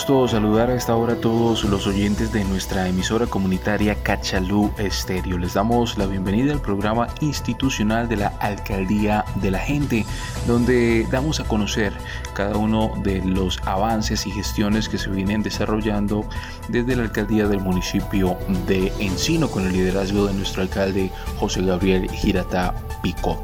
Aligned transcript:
Gusto 0.00 0.28
saludar 0.28 0.70
a 0.70 0.76
esta 0.76 0.96
hora 0.96 1.12
a 1.12 1.20
todos 1.20 1.62
los 1.64 1.86
oyentes 1.86 2.32
de 2.32 2.42
nuestra 2.44 2.88
emisora 2.88 3.26
comunitaria 3.26 4.02
Cachalú 4.02 4.72
Estéreo. 4.78 5.36
Les 5.36 5.52
damos 5.52 5.98
la 5.98 6.06
bienvenida 6.06 6.54
al 6.54 6.62
programa 6.62 7.08
institucional 7.20 8.08
de 8.08 8.16
la 8.16 8.28
Alcaldía 8.40 9.26
de 9.34 9.50
la 9.50 9.58
Gente, 9.58 10.06
donde 10.46 11.06
damos 11.10 11.38
a 11.38 11.44
conocer 11.44 11.92
cada 12.32 12.56
uno 12.56 12.94
de 13.02 13.22
los 13.22 13.60
avances 13.66 14.26
y 14.26 14.30
gestiones 14.30 14.88
que 14.88 14.96
se 14.96 15.10
vienen 15.10 15.42
desarrollando 15.42 16.24
desde 16.68 16.96
la 16.96 17.02
alcaldía 17.02 17.46
del 17.46 17.60
municipio 17.60 18.38
de 18.66 18.90
Encino 19.00 19.50
con 19.50 19.66
el 19.66 19.74
liderazgo 19.74 20.24
de 20.24 20.32
nuestro 20.32 20.62
alcalde 20.62 21.10
José 21.38 21.60
Gabriel 21.60 22.10
Girata 22.10 22.72
Pico. 23.02 23.42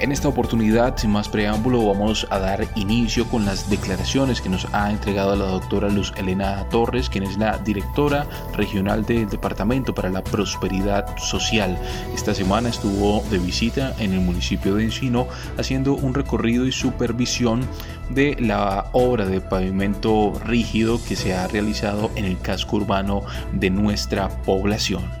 En 0.00 0.12
esta 0.12 0.28
oportunidad, 0.28 0.96
sin 0.96 1.10
más 1.10 1.28
preámbulo, 1.28 1.84
vamos 1.84 2.26
a 2.30 2.38
dar 2.38 2.66
inicio 2.74 3.26
con 3.28 3.44
las 3.44 3.68
declaraciones 3.68 4.40
que 4.40 4.48
nos 4.48 4.66
ha 4.72 4.90
entregado 4.90 5.36
la 5.36 5.44
doctora 5.44 5.90
Luz 5.90 6.14
Elena 6.16 6.66
Torres, 6.70 7.10
quien 7.10 7.24
es 7.24 7.36
la 7.36 7.58
directora 7.58 8.26
regional 8.56 9.04
del 9.04 9.28
Departamento 9.28 9.94
para 9.94 10.08
la 10.08 10.24
Prosperidad 10.24 11.18
Social. 11.18 11.78
Esta 12.14 12.32
semana 12.32 12.70
estuvo 12.70 13.22
de 13.30 13.40
visita 13.40 13.94
en 13.98 14.14
el 14.14 14.20
municipio 14.20 14.74
de 14.74 14.84
Encino 14.84 15.28
haciendo 15.58 15.92
un 15.92 16.14
recorrido 16.14 16.64
y 16.64 16.72
supervisión 16.72 17.60
de 18.08 18.38
la 18.40 18.86
obra 18.92 19.26
de 19.26 19.42
pavimento 19.42 20.32
rígido 20.46 20.98
que 21.06 21.14
se 21.14 21.34
ha 21.34 21.46
realizado 21.46 22.10
en 22.16 22.24
el 22.24 22.40
casco 22.40 22.76
urbano 22.76 23.20
de 23.52 23.68
nuestra 23.68 24.30
población. 24.30 25.19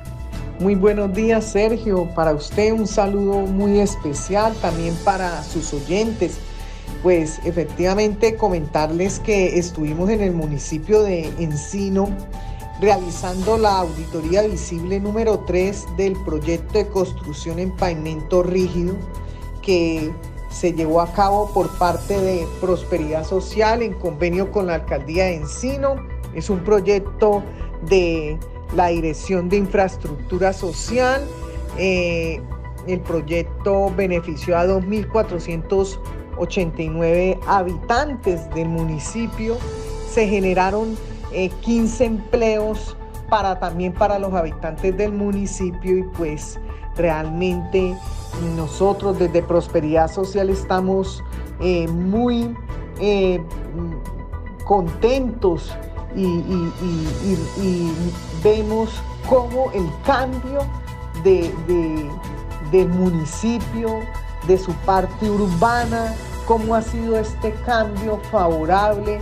Muy 0.60 0.74
buenos 0.74 1.14
días, 1.14 1.52
Sergio. 1.52 2.04
Para 2.14 2.34
usted 2.34 2.74
un 2.74 2.86
saludo 2.86 3.46
muy 3.46 3.80
especial 3.80 4.54
también 4.60 4.94
para 5.06 5.42
sus 5.42 5.72
oyentes. 5.72 6.36
Pues 7.02 7.40
efectivamente 7.46 8.36
comentarles 8.36 9.20
que 9.20 9.58
estuvimos 9.58 10.10
en 10.10 10.20
el 10.20 10.32
municipio 10.32 11.02
de 11.02 11.28
Encino 11.38 12.10
realizando 12.78 13.56
la 13.56 13.78
auditoría 13.78 14.42
visible 14.42 15.00
número 15.00 15.38
3 15.46 15.96
del 15.96 16.12
proyecto 16.26 16.74
de 16.74 16.88
construcción 16.88 17.58
en 17.58 17.74
pavimento 17.74 18.42
rígido 18.42 18.96
que 19.62 20.12
se 20.50 20.74
llevó 20.74 21.00
a 21.00 21.10
cabo 21.14 21.50
por 21.54 21.70
parte 21.78 22.20
de 22.20 22.46
Prosperidad 22.60 23.24
Social 23.24 23.80
en 23.80 23.94
convenio 23.94 24.52
con 24.52 24.66
la 24.66 24.74
alcaldía 24.74 25.24
de 25.24 25.36
Encino. 25.36 25.96
Es 26.34 26.50
un 26.50 26.60
proyecto 26.60 27.42
de 27.88 28.38
la 28.74 28.88
Dirección 28.88 29.48
de 29.48 29.58
Infraestructura 29.58 30.52
Social. 30.52 31.24
Eh, 31.78 32.42
el 32.86 33.00
proyecto 33.00 33.92
benefició 33.94 34.56
a 34.56 34.66
2.489 34.66 37.38
habitantes 37.46 38.50
del 38.54 38.68
municipio. 38.68 39.56
Se 40.10 40.26
generaron 40.26 40.96
15 41.60 42.02
eh, 42.02 42.06
empleos 42.06 42.96
para 43.28 43.60
también 43.60 43.92
para 43.92 44.18
los 44.18 44.32
habitantes 44.34 44.96
del 44.96 45.12
municipio 45.12 45.98
y 45.98 46.02
pues 46.02 46.58
realmente 46.96 47.96
nosotros 48.56 49.16
desde 49.18 49.42
Prosperidad 49.42 50.10
Social 50.10 50.48
estamos 50.50 51.22
eh, 51.60 51.86
muy 51.86 52.56
contentos 54.64 55.72
y, 56.16 57.88
vemos 58.42 58.90
cómo 59.28 59.70
el 59.72 59.88
cambio 60.04 60.60
de, 61.22 61.52
del 62.70 62.88
municipio, 62.88 64.00
de 64.46 64.58
su 64.58 64.72
parte 64.86 65.30
urbana, 65.30 66.14
cómo 66.46 66.74
ha 66.74 66.82
sido 66.82 67.18
este 67.18 67.52
cambio 67.66 68.18
favorable 68.30 69.20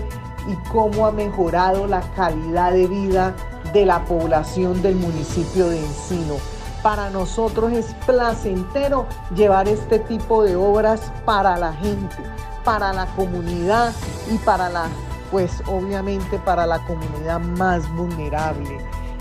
y 0.49 0.55
cómo 0.71 1.07
ha 1.07 1.12
mejorado 1.12 1.87
la 1.87 2.01
calidad 2.15 2.73
de 2.73 2.87
vida 2.87 3.35
de 3.73 3.85
la 3.85 4.05
población 4.05 4.81
del 4.83 4.97
municipio 4.97 5.69
de 5.69 5.79
Encino. 5.79 6.37
Para 6.83 7.11
nosotros 7.11 7.73
es 7.73 7.87
placentero 8.07 9.07
llevar 9.35 9.69
este 9.69 9.99
tipo 9.99 10.45
de 10.45 10.57
obras 10.57 11.12
para 11.25 11.57
la 11.57 11.73
gente, 11.73 12.17
para 12.65 12.93
la 12.93 13.07
comunidad 13.15 13.93
y 14.33 14.39
para 14.39 14.69
la 14.69 14.87
pues 15.31 15.62
obviamente 15.66 16.39
para 16.39 16.66
la 16.66 16.84
comunidad 16.87 17.41
más 17.41 17.89
vulnerable. 17.94 18.78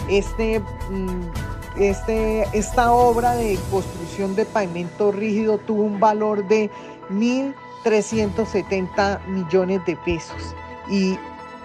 Este, 0.10 0.60
mm, 0.60 1.22
este, 1.80 2.44
esta 2.58 2.92
obra 2.92 3.36
de 3.36 3.60
construcción 3.70 4.36
de 4.36 4.46
pavimento 4.46 5.12
rígido 5.12 5.60
tuvo 5.60 5.84
un 5.84 6.00
valor 6.00 6.48
de 6.48 6.72
1.370 7.10 9.24
millones 9.28 9.86
de 9.86 9.96
pesos. 9.98 10.56
Y 10.90 11.20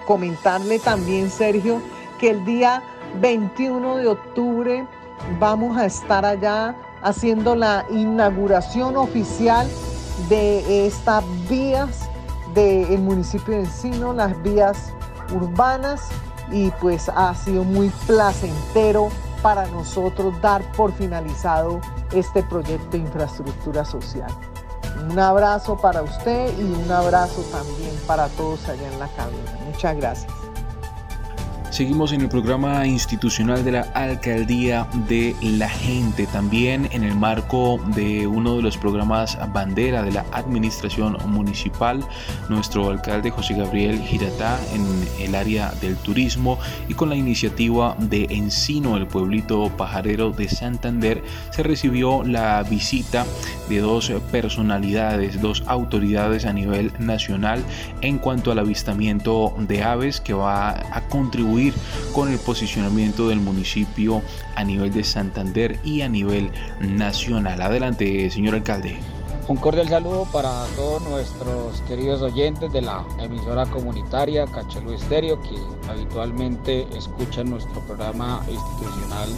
comentarle 0.07 0.79
también, 0.81 1.31
Sergio, 1.31 1.81
que 2.19 2.31
el 2.31 2.45
día 2.45 2.83
21 3.21 3.97
de 3.97 4.09
octubre 4.09 4.87
vamos 5.39 5.77
a 5.77 5.87
estar 5.87 6.25
allá 6.25 6.75
haciendo 7.03 7.55
la 7.55 7.87
inauguración 7.91 8.97
oficial 8.97 9.69
de 10.29 10.87
estas 10.87 11.25
vías 11.49 12.09
del 12.55 12.99
municipio 12.99 13.55
de 13.55 13.61
Encino, 13.61 14.13
las 14.13 14.41
vías 14.43 14.93
urbanas 15.35 16.09
y 16.51 16.71
pues 16.81 17.09
ha 17.09 17.35
sido 17.35 17.65
muy 17.65 17.91
placentero 18.07 19.09
para 19.43 19.67
nosotros 19.67 20.41
dar 20.41 20.63
por 20.73 20.93
finalizado 20.93 21.81
este 22.13 22.43
proyecto 22.43 22.91
de 22.91 22.99
infraestructura 22.99 23.85
social. 23.85 24.31
Un 25.11 25.19
abrazo 25.19 25.77
para 25.77 26.03
usted 26.03 26.57
y 26.59 26.63
un 26.63 26.91
abrazo 26.91 27.43
también 27.51 27.95
para 28.07 28.29
todos 28.29 28.69
allá 28.69 28.93
en 28.93 28.99
la 28.99 29.09
cabina. 29.09 29.59
Muchas 29.67 29.97
gracias. 29.97 30.42
Seguimos 31.73 32.13
en 32.13 32.21
el 32.21 32.29
programa 32.29 32.87
institucional 32.87 33.65
de 33.65 33.73
la 33.73 33.81
Alcaldía 33.95 34.87
de 35.09 35.35
la 35.41 35.71
Gente, 35.71 36.27
también 36.27 36.87
en 36.93 37.03
el 37.03 37.15
marco 37.15 37.81
de 37.97 38.27
uno 38.27 38.57
de 38.57 38.63
los 38.63 38.77
programas 38.77 39.39
bandera 39.55 40.03
de 40.03 40.13
la 40.13 40.27
Administración 40.33 41.17
Municipal, 41.29 42.05
nuestro 42.51 42.91
alcalde 42.91 43.31
José 43.31 43.55
Gabriel 43.55 43.99
Giratá 44.03 44.61
en 44.75 44.85
el 45.25 45.35
área 45.35 45.73
del 45.81 45.97
turismo 45.97 46.59
y 46.89 46.95
con 46.95 47.09
la 47.09 47.17
iniciativa 47.17 47.97
de 47.99 48.27
Encino, 48.29 48.99
el 48.99 49.07
pueblito 49.07 49.71
pajarero 49.75 50.31
de 50.31 50.51
Santander, 50.51 51.25
se 51.53 51.63
recibió 51.63 52.23
la 52.23 52.63
visita 52.65 53.25
de 53.71 53.81
dos 53.81 54.13
personalidades, 54.31 55.41
dos 55.41 55.63
autoridades 55.67 56.45
a 56.45 56.53
nivel 56.53 56.93
nacional 56.99 57.65
en 58.03 58.19
cuanto 58.19 58.53
al 58.53 58.59
avistamiento 58.59 59.55
de 59.57 59.83
aves 59.83 60.21
que 60.21 60.35
va 60.35 60.73
a 60.95 61.09
contribuir 61.09 61.62
con 62.13 62.31
el 62.31 62.39
posicionamiento 62.39 63.29
del 63.29 63.41
municipio 63.41 64.23
a 64.57 64.65
nivel 64.65 64.93
de 64.93 65.05
Santander 65.05 65.79
y 65.85 66.03
a 66.03 66.09
nivel 66.09 66.51
nacional. 66.81 67.61
Adelante, 67.61 68.31
señor 68.31 68.55
alcalde. 68.55 68.99
Un 69.49 69.57
cordial 69.57 69.89
saludo 69.89 70.25
para 70.33 70.67
todos 70.77 71.03
nuestros 71.03 71.81
queridos 71.83 72.23
oyentes 72.23 72.73
de 72.73 72.81
la 72.81 73.05
emisora 73.19 73.67
comunitaria 73.67 74.47
Cachelú 74.47 74.93
Estéreo 74.93 75.41
que 75.43 75.59
habitualmente 75.91 76.87
escuchan 76.97 77.51
nuestro 77.51 77.81
programa 77.81 78.41
institucional 78.49 79.29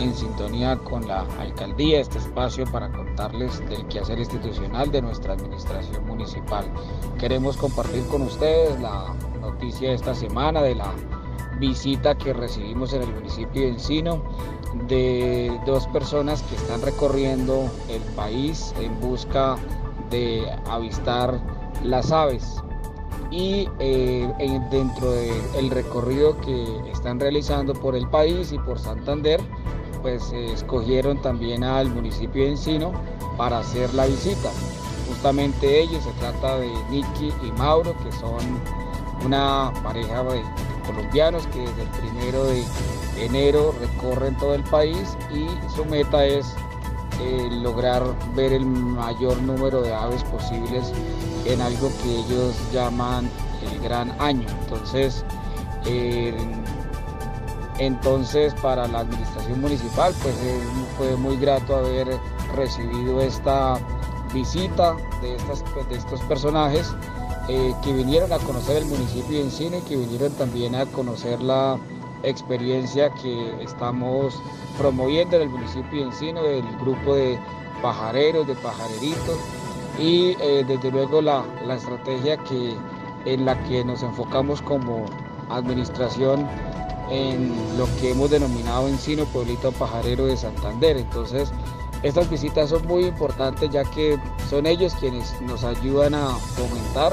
en 0.00 0.14
sintonía 0.14 0.76
con 0.76 1.08
la 1.08 1.20
alcaldía, 1.40 2.00
este 2.00 2.18
espacio 2.18 2.66
para 2.66 2.90
contarles 2.90 3.58
del 3.70 3.86
quehacer 3.86 4.18
institucional 4.18 4.92
de 4.92 5.00
nuestra 5.00 5.32
administración 5.32 6.06
municipal. 6.06 6.66
Queremos 7.18 7.56
compartir 7.56 8.04
con 8.08 8.22
ustedes 8.22 8.78
la 8.80 9.14
noticia 9.40 9.88
de 9.88 9.94
esta 9.94 10.14
semana 10.14 10.60
de 10.60 10.74
la 10.74 10.92
visita 11.58 12.16
que 12.16 12.32
recibimos 12.32 12.92
en 12.92 13.02
el 13.02 13.12
municipio 13.14 13.62
de 13.62 13.68
Encino 13.68 14.22
de 14.88 15.58
dos 15.66 15.86
personas 15.88 16.42
que 16.42 16.56
están 16.56 16.82
recorriendo 16.82 17.70
el 17.88 18.02
país 18.14 18.74
en 18.80 18.98
busca 19.00 19.56
de 20.10 20.46
avistar 20.68 21.40
las 21.82 22.12
aves. 22.12 22.62
Y 23.30 23.68
eh, 23.80 24.28
dentro 24.70 25.10
del 25.10 25.70
recorrido 25.70 26.40
que 26.40 26.90
están 26.90 27.18
realizando 27.18 27.74
por 27.74 27.96
el 27.96 28.08
país 28.08 28.52
y 28.52 28.58
por 28.58 28.78
Santander 28.78 29.40
pues 30.02 30.30
escogieron 30.32 31.20
también 31.20 31.64
al 31.64 31.90
municipio 31.90 32.44
de 32.44 32.50
Encino 32.50 32.92
para 33.36 33.58
hacer 33.58 33.92
la 33.94 34.06
visita. 34.06 34.50
Justamente 35.08 35.80
ellos 35.80 36.04
se 36.04 36.12
trata 36.12 36.58
de 36.58 36.70
Nicky 36.90 37.32
y 37.42 37.52
Mauro 37.58 37.96
que 38.04 38.12
son 38.12 38.60
una 39.24 39.72
pareja 39.82 40.22
de 40.22 40.42
colombianos 40.86 41.46
que 41.48 41.60
desde 41.60 41.82
el 41.82 41.88
primero 41.88 42.44
de 42.44 42.64
enero 43.18 43.74
recorren 43.80 44.36
todo 44.36 44.54
el 44.54 44.62
país 44.64 45.16
y 45.30 45.46
su 45.74 45.84
meta 45.84 46.24
es 46.24 46.46
eh, 47.20 47.48
lograr 47.50 48.02
ver 48.34 48.52
el 48.52 48.66
mayor 48.66 49.40
número 49.42 49.82
de 49.82 49.94
aves 49.94 50.22
posibles 50.24 50.92
en 51.46 51.60
algo 51.60 51.90
que 52.02 52.10
ellos 52.10 52.54
llaman 52.72 53.28
el 53.72 53.80
gran 53.80 54.14
año. 54.20 54.46
Entonces, 54.62 55.24
entonces 57.78 58.54
para 58.54 58.88
la 58.88 59.00
administración 59.00 59.60
municipal 59.60 60.12
pues 60.22 60.34
fue 60.96 61.16
muy 61.16 61.36
grato 61.36 61.76
haber 61.76 62.08
recibido 62.54 63.20
esta 63.20 63.78
visita 64.34 64.96
de 65.22 65.36
estos 65.96 66.20
personajes 66.22 66.92
eh, 67.48 67.74
que 67.82 67.92
vinieron 67.92 68.32
a 68.32 68.38
conocer 68.38 68.78
el 68.78 68.86
municipio 68.86 69.38
de 69.38 69.44
Encino 69.44 69.78
y 69.78 69.80
que 69.82 69.96
vinieron 69.96 70.32
también 70.32 70.74
a 70.74 70.86
conocer 70.86 71.40
la 71.40 71.78
experiencia 72.22 73.10
que 73.14 73.62
estamos 73.62 74.34
promoviendo 74.78 75.36
en 75.36 75.42
el 75.42 75.48
municipio 75.48 76.00
de 76.00 76.06
Encino, 76.06 76.42
del 76.42 76.64
grupo 76.78 77.14
de 77.14 77.38
pajareros, 77.82 78.46
de 78.46 78.54
pajareritos 78.56 79.38
y 79.98 80.36
eh, 80.40 80.64
desde 80.66 80.90
luego 80.90 81.22
la, 81.22 81.44
la 81.66 81.76
estrategia 81.76 82.36
que, 82.38 82.74
en 83.24 83.44
la 83.44 83.62
que 83.64 83.84
nos 83.84 84.02
enfocamos 84.02 84.60
como 84.62 85.06
administración 85.48 86.46
en 87.10 87.54
lo 87.78 87.86
que 88.00 88.10
hemos 88.10 88.30
denominado 88.30 88.88
Encino 88.88 89.24
Pueblito 89.26 89.70
Pajarero 89.72 90.26
de 90.26 90.36
Santander. 90.36 90.96
Entonces, 90.96 91.52
estas 92.02 92.28
visitas 92.28 92.70
son 92.70 92.86
muy 92.86 93.04
importantes 93.04 93.70
ya 93.70 93.84
que 93.84 94.18
son 94.50 94.66
ellos 94.66 94.94
quienes 94.98 95.40
nos 95.42 95.64
ayudan 95.64 96.14
a 96.14 96.28
fomentar 96.30 97.12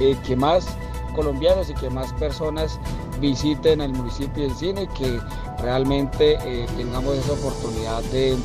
eh, 0.00 0.16
que 0.26 0.36
más 0.36 0.66
colombianos 1.14 1.70
y 1.70 1.74
que 1.74 1.90
más 1.90 2.12
personas 2.14 2.78
visiten 3.20 3.80
el 3.80 3.92
municipio 3.92 4.44
de 4.44 4.50
Encino 4.50 4.82
y 4.82 4.86
que 4.88 5.20
realmente 5.60 6.38
eh, 6.44 6.66
tengamos 6.76 7.16
esa 7.16 7.32
oportunidad 7.32 8.02
de 8.04 8.36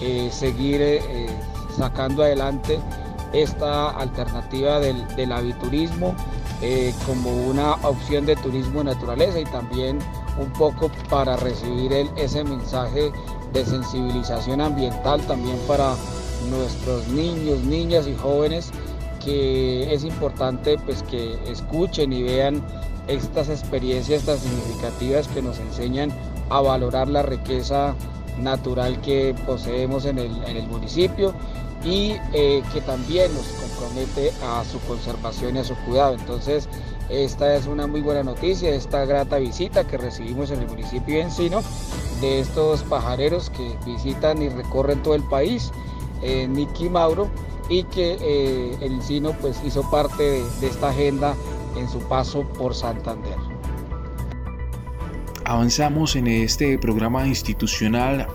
eh, 0.00 0.30
seguir 0.32 1.00
sacando 1.76 2.22
adelante 2.22 2.78
esta 3.32 3.90
alternativa 3.90 4.80
del, 4.80 5.06
del 5.16 5.32
aviturismo 5.32 6.14
como 7.04 7.30
una 7.46 7.72
opción 7.86 8.24
de 8.24 8.36
turismo 8.36 8.78
de 8.78 8.94
naturaleza 8.94 9.38
y 9.40 9.44
también 9.44 9.98
un 10.38 10.50
poco 10.52 10.90
para 11.10 11.36
recibir 11.36 11.92
ese 12.16 12.42
mensaje 12.42 13.12
de 13.52 13.64
sensibilización 13.66 14.62
ambiental 14.62 15.20
también 15.26 15.58
para 15.68 15.94
nuestros 16.50 17.06
niños, 17.08 17.60
niñas 17.60 18.06
y 18.06 18.14
jóvenes 18.16 18.70
que 19.24 19.92
es 19.92 20.04
importante 20.04 20.76
pues 20.84 21.02
que 21.02 21.38
escuchen 21.50 22.12
y 22.12 22.22
vean 22.22 22.62
estas 23.08 23.48
experiencias 23.48 24.22
tan 24.24 24.38
significativas 24.38 25.28
que 25.28 25.42
nos 25.42 25.58
enseñan 25.58 26.12
a 26.50 26.60
valorar 26.60 27.08
la 27.08 27.22
riqueza 27.22 27.94
natural 28.38 29.00
que 29.00 29.34
poseemos 29.46 30.04
en 30.06 30.18
el, 30.18 30.66
municipio 30.66 31.34
y 31.84 32.16
eh, 32.32 32.62
que 32.72 32.80
también 32.80 33.32
nos 33.34 33.46
compromete 33.46 34.32
a 34.42 34.64
su 34.64 34.80
conservación 34.80 35.56
y 35.56 35.58
a 35.60 35.64
su 35.64 35.74
cuidado. 35.84 36.14
Entonces, 36.14 36.68
esta 37.10 37.54
es 37.54 37.66
una 37.66 37.86
muy 37.86 38.00
buena 38.00 38.22
noticia, 38.22 38.70
esta 38.70 39.04
grata 39.04 39.36
visita 39.36 39.86
que 39.86 39.98
recibimos 39.98 40.50
en 40.50 40.60
el 40.60 40.68
municipio 40.68 41.16
de 41.16 41.22
Encino 41.22 41.62
de 42.20 42.40
estos 42.40 42.82
pajareros 42.82 43.50
que 43.50 43.76
visitan 43.84 44.40
y 44.42 44.48
recorren 44.48 45.02
todo 45.02 45.14
el 45.14 45.22
país, 45.24 45.70
eh, 46.22 46.48
Nicky 46.48 46.88
Mauro, 46.88 47.28
y 47.68 47.84
que 47.84 48.16
eh, 48.20 48.76
el 48.80 48.92
Encino 48.92 49.32
pues 49.40 49.60
hizo 49.64 49.88
parte 49.90 50.22
de, 50.22 50.44
de 50.60 50.66
esta 50.66 50.90
agenda 50.90 51.34
en 51.76 51.88
su 51.88 51.98
paso 52.00 52.42
por 52.58 52.74
Santander. 52.74 53.36
Avanzamos 55.44 56.16
en 56.16 56.26
este 56.26 56.78
programa 56.78 57.26
institucional 57.26 58.26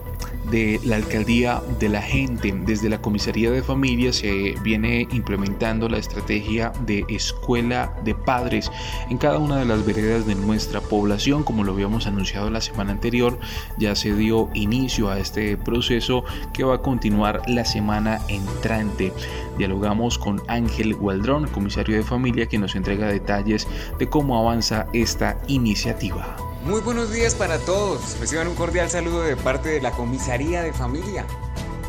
de 0.51 0.79
la 0.83 0.95
alcaldía 0.95 1.61
de 1.79 1.89
la 1.89 2.01
gente. 2.01 2.53
Desde 2.65 2.89
la 2.89 3.01
comisaría 3.01 3.51
de 3.51 3.63
familia 3.63 4.13
se 4.13 4.55
viene 4.63 5.07
implementando 5.11 5.89
la 5.89 5.97
estrategia 5.97 6.71
de 6.85 7.05
escuela 7.09 7.93
de 8.03 8.15
padres 8.15 8.71
en 9.09 9.17
cada 9.17 9.37
una 9.37 9.57
de 9.57 9.65
las 9.65 9.85
veredas 9.85 10.25
de 10.25 10.35
nuestra 10.35 10.81
población. 10.81 11.43
Como 11.43 11.63
lo 11.63 11.73
habíamos 11.73 12.07
anunciado 12.07 12.49
la 12.49 12.61
semana 12.61 12.91
anterior, 12.91 13.39
ya 13.77 13.95
se 13.95 14.13
dio 14.15 14.49
inicio 14.53 15.09
a 15.09 15.19
este 15.19 15.57
proceso 15.57 16.23
que 16.53 16.63
va 16.63 16.75
a 16.75 16.81
continuar 16.81 17.41
la 17.47 17.65
semana 17.65 18.21
entrante. 18.27 19.13
Dialogamos 19.57 20.17
con 20.17 20.41
Ángel 20.47 20.95
Gualdrón, 20.95 21.47
comisario 21.47 21.95
de 21.95 22.03
familia, 22.03 22.47
que 22.47 22.57
nos 22.57 22.75
entrega 22.75 23.07
detalles 23.07 23.67
de 23.97 24.07
cómo 24.07 24.39
avanza 24.39 24.87
esta 24.93 25.37
iniciativa. 25.47 26.48
Muy 26.63 26.81
buenos 26.81 27.11
días 27.13 27.35
para 27.35 27.57
todos. 27.57 28.19
Reciban 28.19 28.49
un 28.49 28.55
cordial 28.55 28.89
saludo 28.89 29.21
de 29.21 29.37
parte 29.37 29.69
de 29.69 29.81
la 29.81 29.91
Comisaría 29.91 30.61
de 30.61 30.73
Familia. 30.73 31.25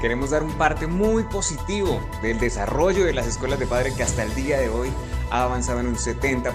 Queremos 0.00 0.30
dar 0.30 0.44
un 0.44 0.52
parte 0.52 0.86
muy 0.86 1.24
positivo 1.24 2.00
del 2.22 2.38
desarrollo 2.38 3.04
de 3.04 3.12
las 3.12 3.26
escuelas 3.26 3.58
de 3.58 3.66
padre 3.66 3.92
que 3.96 4.04
hasta 4.04 4.22
el 4.22 4.32
día 4.36 4.60
de 4.60 4.68
hoy 4.68 4.88
ha 5.30 5.42
avanzado 5.42 5.80
en 5.80 5.88
un 5.88 5.96
70%. 5.96 6.54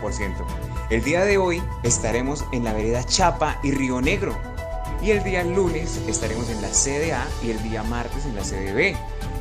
El 0.89 1.03
día 1.03 1.25
de 1.25 1.37
hoy 1.37 1.61
estaremos 1.83 2.45
en 2.53 2.63
la 2.63 2.73
vereda 2.73 3.03
Chapa 3.03 3.59
y 3.63 3.71
Río 3.71 3.99
Negro. 3.99 4.33
Y 5.01 5.11
el 5.11 5.21
día 5.21 5.43
lunes 5.43 5.99
estaremos 6.07 6.49
en 6.49 6.61
la 6.61 6.69
CDA 6.69 7.27
y 7.43 7.51
el 7.51 7.61
día 7.63 7.83
martes 7.83 8.25
en 8.25 8.35
la 8.35 8.43
CDB. 8.43 8.95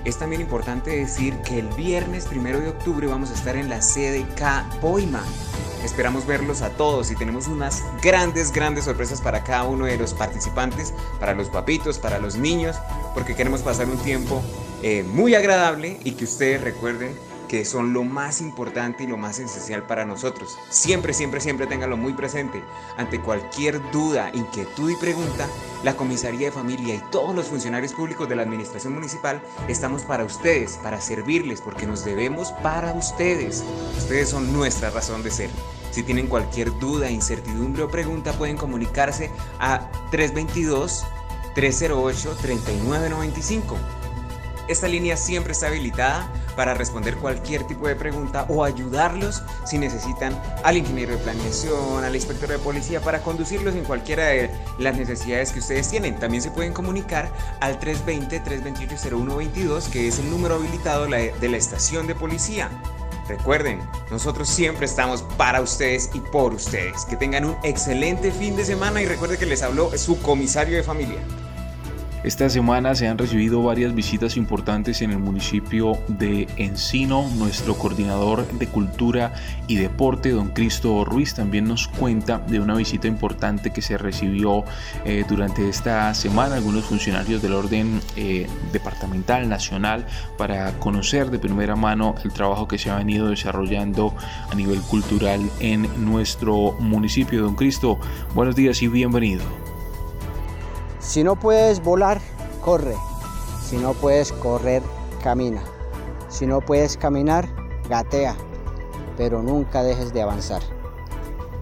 Es 0.05 0.19
también 0.19 0.43
importante 0.43 0.91
decir 0.91 1.39
que 1.43 1.61
el 1.61 1.69
viernes 1.69 2.27
primero 2.27 2.59
de 2.59 2.71
octubre 2.71 3.07
vamos 3.07 3.31
a 3.31 3.35
estar 3.35 3.57
en 3.57 3.69
la 3.71 3.79
CDK 3.79 4.81
Boima 4.81 5.23
Esperamos 5.85 6.27
verlos 6.27 6.63
a 6.63 6.71
todos 6.71 7.11
y 7.11 7.15
tenemos 7.17 7.47
unas 7.47 7.85
grandes, 8.03 8.53
grandes 8.53 8.85
sorpresas 8.85 9.21
para 9.21 9.45
cada 9.45 9.65
uno 9.65 9.85
de 9.85 9.99
los 9.99 10.15
participantes, 10.15 10.95
para 11.21 11.35
los 11.35 11.51
papitos, 11.51 11.99
para 11.99 12.19
los 12.19 12.37
niños, 12.37 12.77
porque 13.13 13.37
queremos 13.37 13.61
pasar 13.61 13.87
un 13.89 13.99
tiempo 13.99 14.43
eh, 14.83 15.03
muy 15.03 15.35
agradable 15.35 16.01
y 16.03 16.13
que 16.13 16.25
ustedes 16.25 16.63
recuerden 16.63 17.15
que 17.49 17.65
son 17.65 17.93
lo 17.93 18.05
más 18.05 18.41
importante 18.41 19.05
y 19.05 19.07
lo 19.07 19.17
más 19.17 19.39
esencial 19.39 19.87
para 19.87 20.05
nosotros. 20.05 20.59
Siempre, 20.71 21.13
siempre, 21.13 21.41
siempre 21.41 21.67
ténganlo 21.67 21.97
muy 21.97 22.13
presente. 22.15 22.63
Ante 22.97 23.21
cualquier 23.21 23.81
duda, 23.91 24.31
inquietud 24.35 24.91
y 24.91 24.97
pregunta, 24.97 25.49
la 25.83 25.97
Comisaría 25.97 26.47
de 26.49 26.53
Familia 26.53 26.95
y 26.95 27.03
todos 27.11 27.35
los 27.35 27.47
funcionarios 27.47 27.93
públicos 27.93 28.29
de 28.29 28.37
la 28.37 28.43
Administración 28.43 28.95
Municipal 28.95 29.43
estamos 29.69 30.03
para 30.03 30.25
ustedes, 30.25 30.79
para 30.83 31.01
servirles, 31.01 31.61
porque 31.61 31.87
nos 31.87 32.05
debemos 32.05 32.53
para 32.63 32.93
ustedes. 32.93 33.65
Ustedes 33.99 34.29
son 34.29 34.53
nuestra 34.53 34.91
razón 34.91 35.23
de 35.23 35.31
ser. 35.31 35.51
Si 35.91 36.03
tienen 36.03 36.27
cualquier 36.27 36.77
duda, 36.79 37.11
incertidumbre 37.11 37.85
o 37.85 37.89
pregunta, 37.89 38.33
pueden 38.33 38.57
comunicarse 38.57 39.31
a 39.61 39.91
322 40.11 41.05
308 41.55 42.37
3995 42.41 43.77
esta 44.67 44.89
línea 44.89 45.17
siempre 45.17 45.53
está 45.53 45.67
habilitada 45.67 46.31
para 46.57 46.75
responder 46.75 47.17
cualquier 47.17 47.67
tipo 47.67 47.89
de 47.89 47.97
pregunta 47.97 48.47
o 48.49 48.65
ayudarlos 48.65 49.43
si 49.65 49.79
necesitan 49.79 50.41
al 50.63 50.77
ingeniero 50.77 51.13
de 51.13 51.19
planeación, 51.19 52.05
al 52.05 52.15
inspector 52.15 52.49
de 52.49 52.59
policía 52.59 53.01
para 53.01 53.23
conducirlos 53.23 53.75
en 53.75 53.85
cualquiera 53.85 54.27
de 54.27 54.51
las 54.79 54.97
necesidades 54.97 55.53
que 55.53 55.61
ustedes 55.61 55.89
tienen. 55.89 56.19
También 56.19 56.43
se 56.43 56.51
pueden 56.51 56.73
comunicar 56.73 57.31
al 57.61 57.79
320-328-0122 57.81 59.89
que 59.91 60.09
es 60.09 60.19
el 60.19 60.31
número 60.31 60.57
habilitado 60.57 61.07
de 61.07 61.49
la 61.49 61.57
estación 61.57 62.07
de 62.07 62.15
policía. 62.15 62.71
Recuerden, 63.29 63.81
nosotros 64.11 64.49
siempre 64.49 64.85
estamos 64.85 65.23
para 65.39 65.63
ustedes 65.63 66.11
y 66.13 66.21
por 66.21 66.53
ustedes. 66.53 67.07
Que 67.07 67.17
tengan 67.17 67.47
un 67.47 67.57
excelente 67.63 68.31
fin 68.31 68.55
de 68.55 68.65
semana 68.65 69.01
y 69.01 69.07
recuerden 69.07 69.39
que 69.39 69.47
les 69.47 69.63
habló 69.63 69.97
su 69.97 70.21
comisario 70.21 70.77
de 70.77 70.83
familia. 70.83 71.21
Esta 72.25 72.49
semana 72.49 72.95
se 72.95 73.07
han 73.07 73.19
recibido 73.19 73.63
varias 73.63 73.95
visitas 73.95 74.39
importantes 74.39 75.03
en 75.03 75.11
el 75.11 75.19
municipio 75.19 75.99
de 76.09 76.49
Encino. 76.57 77.29
Nuestro 77.37 77.75
coordinador 77.75 78.51
de 78.51 78.67
Cultura 78.67 79.35
y 79.69 79.77
Deporte, 79.77 80.31
don 80.31 80.49
Cristo 80.49 81.05
Ruiz, 81.05 81.35
también 81.35 81.67
nos 81.67 81.87
cuenta 81.87 82.39
de 82.39 82.61
una 82.61 82.77
visita 82.77 83.09
importante 83.09 83.75
que 83.75 83.83
se 83.83 83.99
recibió 83.99 84.65
eh, 85.05 85.27
durante 85.29 85.69
esta 85.69 86.15
semana. 86.15 86.55
Algunos 86.55 86.87
funcionarios 86.87 87.43
del 87.43 87.53
orden 87.53 88.01
eh, 88.17 88.47
departamental, 88.73 89.47
nacional, 89.47 90.07
para 90.39 90.73
conocer 90.79 91.31
de 91.31 91.39
primera 91.39 91.77
mano 91.77 92.15
el 92.25 92.33
trabajo 92.33 92.67
que 92.67 92.79
se 92.79 92.89
ha 92.89 92.97
venido 92.97 93.29
desarrollando 93.29 94.15
a 94.51 94.55
nivel 94.55 94.81
cultural 94.81 95.43
en 95.61 95.87
nuestro 96.03 96.73
municipio. 96.81 97.43
Don 97.43 97.55
Cristo, 97.55 97.99
buenos 98.35 98.57
días 98.57 98.81
y 98.81 98.89
bienvenido. 98.89 99.64
Si 101.05 101.23
no 101.23 101.37
puedes 101.37 101.83
volar, 101.83 102.19
corre. 102.63 102.97
Si 103.63 103.77
no 103.77 103.93
puedes 103.93 104.33
correr, 104.33 104.83
camina. 105.23 105.63
Si 106.29 106.47
no 106.47 106.63
puedes 106.63 106.97
caminar, 106.97 107.47
gatea. 107.91 108.35
Pero 109.19 109.43
nunca 109.43 109.83
dejes 109.83 110.15
de 110.15 110.23
avanzar. 110.23 110.63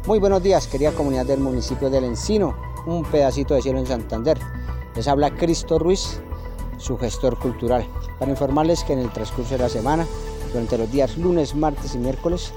Muy 0.07 0.21
buenos 0.21 0.45
días, 0.45 0.69
querida 0.69 0.93
comunidad 0.93 1.27
del 1.27 1.41
municipio 1.41 1.91
del 1.91 2.05
Encino, 2.05 2.57
un 2.87 3.05
pedacito 3.05 3.55
de 3.55 3.63
cielo 3.63 3.81
en 3.81 3.87
Santander. 3.87 4.39
Les 4.95 5.09
habla 5.09 5.35
Cristo 5.35 5.77
Ruiz, 5.77 6.21
su 6.79 6.97
gestor 6.97 7.37
cultural, 7.37 7.85
para 8.21 8.31
informarles 8.31 8.85
que 8.85 8.93
en 8.93 9.01
el 9.01 9.11
transcurso 9.11 9.57
de 9.57 9.65
la 9.65 9.69
semana, 9.69 10.07
durante 10.53 10.79
los 10.79 10.91
días 10.91 11.19
lunes, 11.19 11.57
martes 11.57 11.97
y 11.97 11.99
miércoles, 11.99 12.53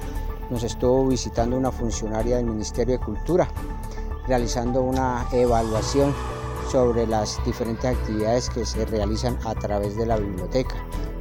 nos 0.51 0.63
estuvo 0.63 1.07
visitando 1.07 1.57
una 1.57 1.71
funcionaria 1.71 2.37
del 2.37 2.45
Ministerio 2.45 2.99
de 2.99 3.03
Cultura, 3.03 3.47
realizando 4.27 4.83
una 4.83 5.27
evaluación 5.31 6.13
sobre 6.71 7.07
las 7.07 7.43
diferentes 7.45 7.85
actividades 7.85 8.49
que 8.49 8.65
se 8.65 8.85
realizan 8.85 9.37
a 9.45 9.55
través 9.55 9.95
de 9.95 10.05
la 10.05 10.17
biblioteca, 10.17 10.75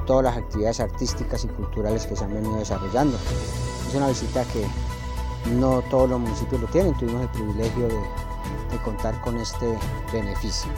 todas 0.06 0.24
las 0.24 0.36
actividades 0.36 0.80
artísticas 0.80 1.44
y 1.44 1.48
culturales 1.48 2.06
que 2.06 2.16
se 2.16 2.24
han 2.24 2.34
venido 2.34 2.56
desarrollando. 2.56 3.16
Es 3.88 3.94
una 3.94 4.08
visita 4.08 4.44
que 4.44 4.66
no 5.52 5.82
todos 5.90 6.08
los 6.10 6.20
municipios 6.20 6.60
lo 6.60 6.66
tienen, 6.68 6.94
tuvimos 6.94 7.22
el 7.22 7.28
privilegio 7.28 7.88
de, 7.88 8.24
contar 8.84 9.20
con 9.20 9.38
este 9.38 9.78
beneficio. 10.12 10.68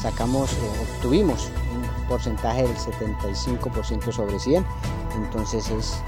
Sacamos, 0.00 0.50
obtuvimos 0.96 1.50
un 1.72 2.08
porcentaje 2.08 2.64
del 2.64 2.76
75% 2.76 4.10
sobre 4.10 4.40
100, 4.40 4.66
entonces 5.14 5.70
es 5.70 6.02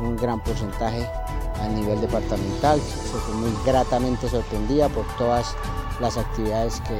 un 0.00 0.16
gran 0.16 0.42
porcentaje 0.42 1.08
a 1.62 1.68
nivel 1.68 2.00
departamental. 2.00 2.80
Se 2.80 3.16
fue 3.16 3.34
muy 3.36 3.52
gratamente 3.64 4.28
sorprendida 4.28 4.88
por 4.88 5.04
todas 5.16 5.54
las 6.00 6.16
actividades 6.16 6.80
que 6.82 6.98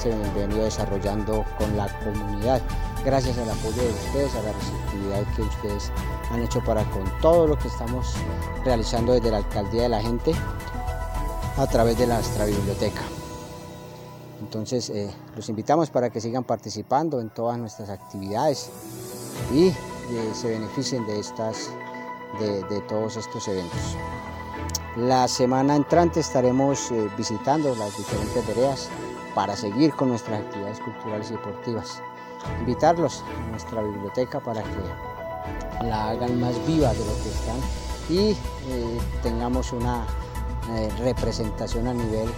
se 0.00 0.12
han 0.12 0.34
venido 0.34 0.64
desarrollando 0.64 1.44
con 1.58 1.76
la 1.76 1.88
comunidad. 2.00 2.62
Gracias 3.04 3.38
al 3.38 3.50
apoyo 3.50 3.82
de 3.82 3.90
ustedes, 3.90 4.34
a 4.34 4.42
la 4.42 4.52
receptividad 4.52 5.34
que 5.34 5.42
ustedes 5.42 5.92
han 6.30 6.42
hecho 6.42 6.62
para 6.64 6.84
con 6.90 7.04
todo 7.20 7.46
lo 7.46 7.58
que 7.58 7.68
estamos 7.68 8.14
realizando 8.64 9.12
desde 9.12 9.30
la 9.30 9.38
alcaldía 9.38 9.82
de 9.82 9.88
la 9.88 10.00
gente 10.00 10.32
a 11.56 11.66
través 11.66 11.98
de 11.98 12.06
nuestra 12.06 12.44
biblioteca. 12.44 13.02
Entonces 14.40 14.90
eh, 14.90 15.10
los 15.36 15.48
invitamos 15.48 15.90
para 15.90 16.10
que 16.10 16.20
sigan 16.20 16.44
participando 16.44 17.20
en 17.20 17.30
todas 17.30 17.58
nuestras 17.58 17.90
actividades 17.90 18.70
y 19.52 19.68
eh, 19.68 19.74
se 20.32 20.48
beneficien 20.48 21.06
de, 21.06 21.18
estas, 21.18 21.70
de, 22.38 22.80
todos 22.88 23.16
estos 23.16 23.46
eventos. 23.48 23.96
La 24.96 25.28
semana 25.28 25.76
entrante 25.76 26.20
estaremos 26.20 26.90
eh, 26.90 27.08
visitando 27.16 27.74
las 27.74 27.96
diferentes 27.96 28.46
veredas 28.46 28.88
para 29.34 29.56
seguir 29.56 29.92
con 29.92 30.08
nuestras 30.08 30.40
actividades 30.40 30.80
culturales 30.80 31.30
y 31.30 31.34
deportivas. 31.34 32.02
Invitarlos 32.60 33.22
a 33.22 33.50
nuestra 33.50 33.82
biblioteca 33.82 34.40
para 34.40 34.62
que 34.62 35.84
la 35.86 36.10
hagan 36.10 36.40
más 36.40 36.54
viva 36.66 36.92
de 36.92 37.04
lo 37.04 37.12
que 37.22 37.28
están 37.28 37.60
y 38.08 38.36
tengamos 39.22 39.72
una 39.72 40.04
representación 40.98 41.86
a 41.88 41.94
nivel 41.94 42.28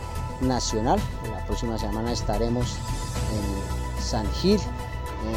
nacional. 0.40 1.00
La 1.30 1.44
próxima 1.46 1.78
semana 1.78 2.12
estaremos 2.12 2.76
en 3.32 4.02
San 4.02 4.30
Gil 4.32 4.58
eh, 4.58 4.62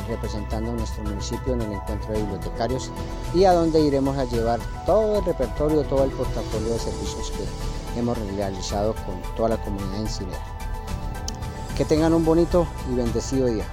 representando 0.07 0.71
a 0.71 0.75
nuestro 0.75 1.03
municipio 1.03 1.53
en 1.53 1.61
el 1.61 1.73
encuentro 1.73 2.13
de 2.13 2.21
bibliotecarios 2.21 2.91
y 3.33 3.45
a 3.45 3.53
donde 3.53 3.81
iremos 3.81 4.17
a 4.17 4.25
llevar 4.25 4.59
todo 4.85 5.19
el 5.19 5.25
repertorio, 5.25 5.83
todo 5.83 6.03
el 6.03 6.11
portafolio 6.11 6.73
de 6.73 6.79
servicios 6.79 7.31
que 7.31 7.99
hemos 7.99 8.17
realizado 8.35 8.93
con 8.93 9.35
toda 9.35 9.49
la 9.49 9.57
comunidad 9.57 9.99
insular. 9.99 10.39
Que 11.77 11.85
tengan 11.85 12.13
un 12.13 12.23
bonito 12.23 12.67
y 12.91 12.95
bendecido 12.95 13.47
día. 13.47 13.65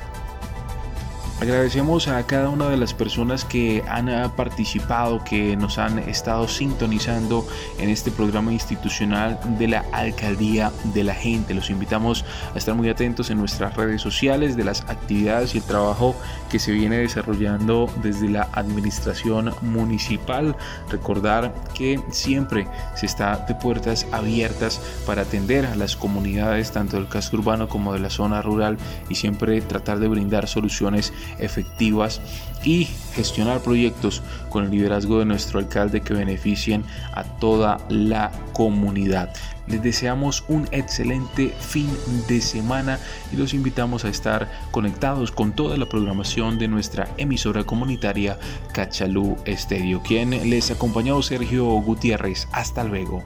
Agradecemos 1.40 2.06
a 2.06 2.23
cada 2.26 2.50
una 2.50 2.68
de 2.68 2.76
las 2.76 2.92
personas 2.92 3.47
que 3.47 3.82
han 3.88 4.11
ah, 4.11 4.30
participado, 4.37 5.25
que 5.25 5.56
nos 5.56 5.78
han 5.78 5.99
estado 5.99 6.47
sintonizando 6.47 7.49
en 7.78 7.88
este 7.88 8.11
programa 8.11 8.52
institucional 8.52 9.40
de 9.59 9.68
la 9.68 9.87
Alcaldía 9.92 10.70
de 10.92 11.02
la 11.02 11.14
Gente. 11.14 11.54
Los 11.54 11.70
invitamos 11.70 12.26
a 12.54 12.59
estar 12.59 12.75
muy 12.75 12.90
atentos 12.90 13.30
en 13.30 13.38
nuestras 13.38 13.75
redes 13.75 14.02
sociales 14.02 14.54
de 14.54 14.64
las 14.64 14.82
actividades 14.82 15.54
y 15.54 15.59
el 15.59 15.64
trabajo 15.64 16.14
que 16.50 16.59
se 16.59 16.73
viene 16.73 16.99
desarrollando 16.99 17.90
desde 18.02 18.28
la 18.28 18.50
administración 18.52 19.54
municipal. 19.62 20.54
Recordar 20.90 21.54
que 21.73 22.02
siempre 22.11 22.68
se 22.97 23.06
está 23.06 23.47
de 23.49 23.54
puertas 23.54 24.06
abiertas 24.12 24.78
para 25.06 25.23
atender 25.23 25.64
a 25.64 25.75
las 25.75 25.97
comunidades 25.97 26.70
tanto 26.73 26.99
del 26.99 27.09
casco 27.09 27.38
urbano 27.38 27.66
como 27.66 27.94
de 27.94 28.00
la 28.00 28.11
zona 28.11 28.42
rural 28.42 28.76
y 29.09 29.14
siempre 29.14 29.59
tratar 29.62 30.00
de 30.00 30.09
brindar 30.09 30.47
soluciones 30.47 31.14
efectivas 31.38 32.20
y 32.64 32.88
gestionar 33.14 33.60
proyectos 33.60 34.22
con 34.50 34.64
el 34.64 34.70
liderazgo 34.70 35.18
de 35.18 35.25
nuestro 35.25 35.58
alcalde 35.58 36.02
que 36.02 36.14
beneficien 36.14 36.84
a 37.14 37.25
toda 37.25 37.78
la 37.88 38.30
comunidad. 38.52 39.32
Les 39.66 39.82
deseamos 39.82 40.44
un 40.49 40.68
excelente 40.72 41.54
fin 41.60 41.88
de 42.28 42.40
semana 42.40 42.99
y 43.32 43.37
los 43.37 43.54
invitamos 43.54 44.04
a 44.04 44.08
estar 44.08 44.50
conectados 44.72 45.30
con 45.30 45.52
toda 45.52 45.76
la 45.76 45.88
programación 45.88 46.58
de 46.58 46.68
nuestra 46.68 47.08
emisora 47.16 47.64
comunitaria 47.64 48.38
Cachalú 48.72 49.37
Estéreo. 49.44 50.02
Quien 50.02 50.50
les 50.50 50.70
acompañó 50.70 51.22
Sergio 51.22 51.66
Gutiérrez. 51.66 52.49
Hasta 52.52 52.84
luego. 52.84 53.25